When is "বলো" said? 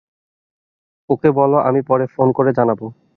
1.31-1.57